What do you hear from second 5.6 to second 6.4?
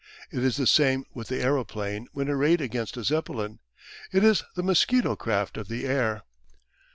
the air.